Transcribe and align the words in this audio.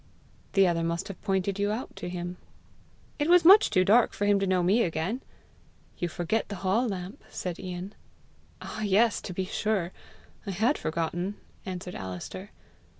"The 0.53 0.65
other 0.65 0.83
must 0.83 1.09
have 1.09 1.21
pointed 1.21 1.59
you 1.59 1.71
out 1.71 1.95
to 1.97 2.09
him!" 2.09 2.37
"It 3.19 3.29
was 3.29 3.45
much 3.45 3.69
too 3.69 3.85
dark 3.85 4.13
for 4.13 4.25
him 4.25 4.39
to 4.39 4.47
know 4.47 4.63
me 4.63 4.81
again!" 4.81 5.21
"You 5.99 6.07
forget 6.07 6.49
the 6.49 6.55
hall 6.65 6.87
lamp!" 6.87 7.23
said 7.29 7.59
Ian. 7.59 7.93
"Ah, 8.63 8.81
yes, 8.81 9.21
to 9.21 9.31
be 9.31 9.45
sure! 9.45 9.91
I 10.47 10.51
had 10.57 10.75
forgotten!" 10.79 11.35
answered 11.67 11.93
Alister. 11.93 12.49